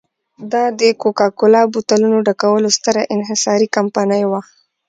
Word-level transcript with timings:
دا 0.51 0.63
د 0.79 0.81
کوکا 1.01 1.27
کولا 1.37 1.61
بوتلونو 1.73 2.17
ډکولو 2.27 2.69
ستره 2.77 3.01
انحصاري 3.15 3.67
کمپنۍ 3.75 4.23
وه. 4.31 4.41